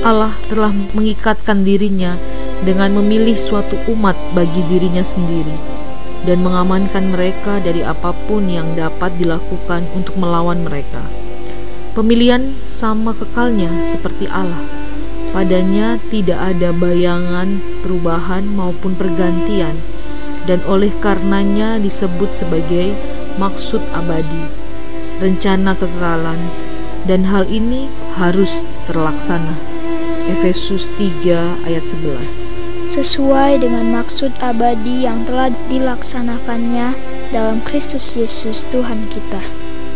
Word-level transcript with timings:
Allah 0.00 0.32
telah 0.48 0.72
mengikatkan 0.96 1.60
dirinya 1.60 2.16
dengan 2.64 2.96
memilih 2.96 3.36
suatu 3.36 3.76
umat 3.92 4.16
bagi 4.32 4.64
dirinya 4.64 5.04
sendiri 5.04 5.80
dan 6.24 6.40
mengamankan 6.40 7.12
mereka 7.12 7.60
dari 7.60 7.84
apa 7.84 8.12
pun 8.28 8.48
yang 8.48 8.64
dapat 8.76 9.12
dilakukan 9.20 9.84
untuk 9.92 10.16
melawan 10.16 10.64
mereka. 10.64 11.00
Pemilihan 11.92 12.56
sama 12.64 13.12
kekalnya 13.12 13.84
seperti 13.84 14.24
Allah. 14.32 14.60
Padanya 15.30 16.00
tidak 16.10 16.42
ada 16.42 16.74
bayangan 16.74 17.62
perubahan 17.84 18.42
maupun 18.50 18.98
pergantian 18.98 19.78
dan 20.48 20.58
oleh 20.66 20.90
karenanya 20.98 21.78
disebut 21.78 22.34
sebagai 22.34 22.96
maksud 23.38 23.78
abadi, 23.94 24.48
rencana 25.22 25.78
kekekalan 25.78 26.40
dan 27.06 27.28
hal 27.30 27.46
ini 27.46 27.86
harus 28.18 28.66
terlaksana. 28.90 29.69
Efesus 30.28 30.92
3 31.00 31.64
ayat 31.64 31.84
11 31.86 32.92
Sesuai 32.92 33.64
dengan 33.64 33.88
maksud 33.94 34.34
abadi 34.44 35.08
yang 35.08 35.24
telah 35.24 35.48
dilaksanakannya 35.72 36.92
dalam 37.32 37.62
Kristus 37.64 38.18
Yesus 38.18 38.66
Tuhan 38.68 39.08
kita. 39.08 39.40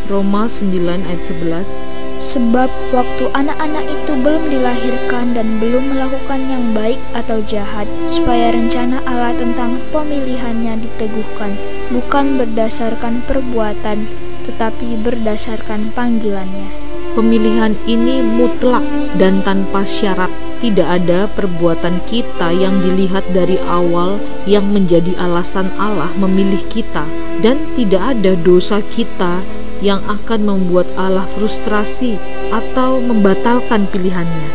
Roma 0.08 0.48
9 0.48 0.70
ayat 1.04 1.22
11 1.26 2.04
Sebab 2.22 2.70
waktu 2.94 3.24
anak-anak 3.34 3.84
itu 3.90 4.12
belum 4.22 4.46
dilahirkan 4.46 5.34
dan 5.34 5.58
belum 5.58 5.92
melakukan 5.92 6.40
yang 6.46 6.64
baik 6.70 7.02
atau 7.12 7.42
jahat, 7.42 7.90
supaya 8.06 8.54
rencana 8.54 9.02
Allah 9.04 9.34
tentang 9.34 9.82
pemilihannya 9.90 10.78
diteguhkan, 10.78 11.58
bukan 11.90 12.38
berdasarkan 12.38 13.18
perbuatan, 13.26 14.06
tetapi 14.46 15.02
berdasarkan 15.02 15.90
panggilannya. 15.92 16.83
Pemilihan 17.14 17.78
ini 17.86 18.26
mutlak 18.26 18.82
dan 19.14 19.38
tanpa 19.46 19.86
syarat. 19.86 20.30
Tidak 20.58 20.82
ada 20.82 21.30
perbuatan 21.30 22.02
kita 22.10 22.50
yang 22.50 22.74
dilihat 22.82 23.22
dari 23.30 23.54
awal 23.70 24.18
yang 24.50 24.66
menjadi 24.74 25.14
alasan 25.22 25.70
Allah 25.78 26.10
memilih 26.18 26.58
kita, 26.66 27.06
dan 27.38 27.60
tidak 27.78 28.18
ada 28.18 28.34
dosa 28.42 28.82
kita 28.90 29.46
yang 29.78 30.02
akan 30.10 30.42
membuat 30.42 30.90
Allah 30.98 31.28
frustrasi 31.38 32.18
atau 32.50 32.98
membatalkan 32.98 33.86
pilihannya. 33.94 34.50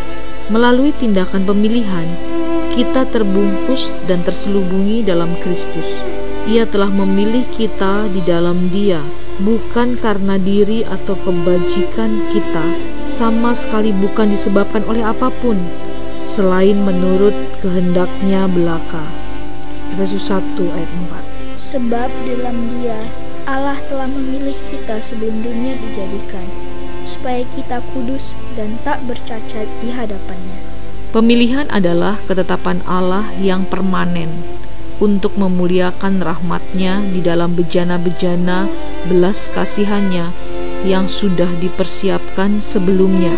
Melalui 0.51 0.91
tindakan 0.91 1.47
pemilihan, 1.47 2.09
kita 2.75 3.07
terbungkus 3.07 3.95
dan 4.03 4.19
terselubungi 4.25 5.05
dalam 5.05 5.31
Kristus. 5.39 6.18
Ia 6.49 6.65
telah 6.65 6.89
memilih 6.89 7.45
kita 7.53 8.09
di 8.09 8.25
dalam 8.25 8.73
Dia, 8.73 8.97
bukan 9.37 9.93
karena 9.93 10.33
diri 10.41 10.81
atau 10.81 11.13
kebajikan 11.21 12.09
kita, 12.33 12.65
sama 13.05 13.53
sekali 13.53 13.93
bukan 13.93 14.33
disebabkan 14.33 14.81
oleh 14.89 15.05
apa 15.05 15.29
pun 15.45 15.53
selain 16.17 16.73
menurut 16.81 17.37
kehendaknya 17.61 18.49
belaka. 18.49 19.05
Efesus 19.93 20.33
1 20.33 20.41
ayat 20.73 20.89
4. 21.53 21.53
Sebab 21.53 22.09
dalam 22.09 22.57
Dia 22.81 22.97
Allah 23.45 23.77
telah 23.85 24.09
memilih 24.09 24.57
kita 24.73 24.97
sebelum 25.05 25.45
dunia 25.45 25.77
dijadikan, 25.85 26.49
supaya 27.05 27.45
kita 27.53 27.77
kudus 27.93 28.33
dan 28.57 28.73
tak 28.81 28.97
bercacat 29.05 29.69
di 29.85 29.93
hadapannya. 29.93 30.65
Pemilihan 31.13 31.69
adalah 31.69 32.17
ketetapan 32.25 32.81
Allah 32.89 33.29
yang 33.37 33.69
permanen 33.69 34.33
untuk 34.99 35.35
memuliakan 35.39 36.19
rahmatnya 36.19 37.03
di 37.11 37.23
dalam 37.23 37.55
bejana-bejana 37.55 38.67
belas 39.07 39.47
kasihannya 39.51 40.31
yang 40.83 41.07
sudah 41.07 41.49
dipersiapkan 41.59 42.59
sebelumnya. 42.59 43.35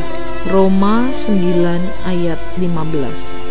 Roma 0.49 1.13
9 1.13 2.09
ayat 2.09 2.41
15 2.57 3.50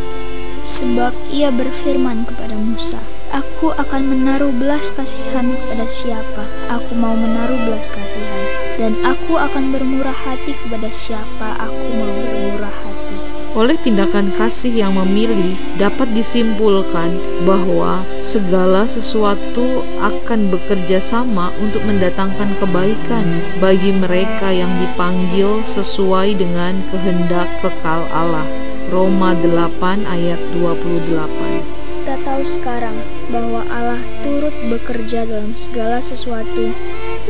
Sebab 0.61 1.13
ia 1.33 1.49
berfirman 1.49 2.29
kepada 2.29 2.57
Musa, 2.57 3.01
Aku 3.31 3.71
akan 3.79 4.11
menaruh 4.11 4.51
belas 4.59 4.91
kasihan 4.91 5.47
kepada 5.55 5.87
siapa 5.87 6.43
aku 6.67 6.99
mau 6.99 7.15
menaruh 7.15 7.63
belas 7.63 7.95
kasihan, 7.95 8.43
dan 8.75 8.93
aku 9.07 9.39
akan 9.39 9.71
bermurah 9.71 10.15
hati 10.27 10.51
kepada 10.67 10.91
siapa 10.91 11.55
aku 11.63 11.85
mau 11.95 12.11
bermurah 12.11 12.75
hati. 12.75 13.17
Oleh 13.55 13.79
tindakan 13.79 14.35
kasih 14.35 14.71
yang 14.71 14.95
memilih, 14.99 15.55
dapat 15.79 16.11
disimpulkan 16.11 17.15
bahwa 17.47 18.03
segala 18.19 18.87
sesuatu 18.87 19.87
akan 20.03 20.51
bekerja 20.51 20.99
sama 20.99 21.55
untuk 21.63 21.83
mendatangkan 21.87 22.51
kebaikan 22.59 23.27
bagi 23.59 23.95
mereka 23.95 24.51
yang 24.51 24.71
dipanggil 24.79 25.63
sesuai 25.63 26.35
dengan 26.35 26.79
kehendak 26.91 27.47
kekal 27.63 28.07
Allah. 28.11 28.47
Roma 28.91 29.39
8 29.39 30.03
ayat 30.03 30.41
28 30.59 31.81
kita 32.01 32.27
tahu 32.27 32.43
sekarang 32.43 32.97
bahwa 33.31 33.63
Allah 33.71 34.03
turut 34.27 34.51
bekerja 34.67 35.23
dalam 35.31 35.55
segala 35.55 36.03
sesuatu 36.03 36.75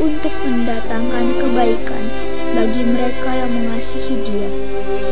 untuk 0.01 0.33
mendatangkan 0.41 1.37
kebaikan 1.37 2.03
bagi 2.57 2.81
mereka 2.81 3.29
yang 3.29 3.51
mengasihi 3.51 4.15
Dia, 4.25 4.49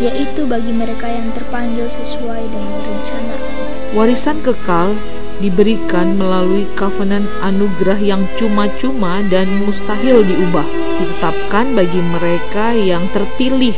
yaitu 0.09 0.49
bagi 0.49 0.73
mereka 0.73 1.05
yang 1.05 1.29
terpanggil 1.37 1.85
sesuai 1.85 2.41
dengan 2.49 2.79
rencana. 2.81 3.35
Warisan 3.93 4.41
kekal 4.41 4.97
diberikan 5.37 6.17
melalui 6.17 6.65
covenant 6.73 7.29
anugerah 7.45 8.01
yang 8.01 8.25
cuma-cuma 8.41 9.21
dan 9.29 9.45
mustahil 9.69 10.25
diubah, 10.25 10.65
ditetapkan 10.97 11.77
bagi 11.77 12.01
mereka 12.09 12.73
yang 12.73 13.05
terpilih. 13.13 13.77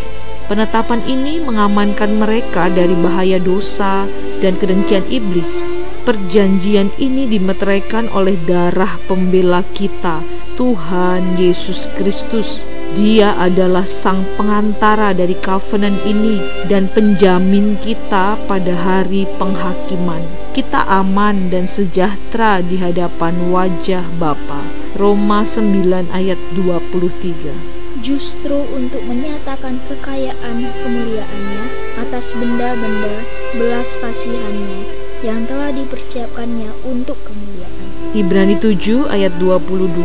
Penetapan 0.49 1.03
ini 1.09 1.43
mengamankan 1.43 2.15
mereka 2.15 2.71
dari 2.71 2.95
bahaya 2.97 3.37
dosa 3.37 4.07
dan 4.39 4.57
kedengkian 4.57 5.05
iblis 5.11 5.69
Perjanjian 6.01 6.89
ini 6.97 7.29
dimeteraikan 7.29 8.09
oleh 8.09 8.33
darah 8.49 8.97
pembela 9.05 9.61
kita, 9.69 10.25
Tuhan 10.57 11.37
Yesus 11.37 11.85
Kristus. 11.93 12.65
Dia 12.97 13.37
adalah 13.37 13.85
sang 13.85 14.25
pengantara 14.33 15.13
dari 15.13 15.37
covenant 15.37 16.01
ini 16.01 16.41
dan 16.65 16.89
penjamin 16.89 17.77
kita 17.85 18.33
pada 18.49 18.73
hari 18.73 19.29
penghakiman. 19.37 20.25
Kita 20.57 20.89
aman 20.89 21.53
dan 21.53 21.69
sejahtera 21.69 22.65
di 22.65 22.81
hadapan 22.81 23.53
wajah 23.53 24.01
Bapa. 24.17 24.65
Roma 24.97 25.45
9 25.45 26.09
ayat 26.09 26.41
23 26.57 27.80
justru 28.01 28.57
untuk 28.73 29.01
menyatakan 29.05 29.77
kekayaan 29.85 30.57
kemuliaannya 30.81 31.65
atas 32.01 32.33
benda-benda 32.33 33.21
belas 33.53 33.95
kasihannya 34.01 34.89
yang 35.21 35.45
telah 35.45 35.69
dipersiapkannya 35.69 36.73
untuk 36.81 37.17
kemuliaan. 37.21 37.87
Ibrani 38.17 38.57
7 38.57 39.07
ayat 39.07 39.37
22 39.37 40.01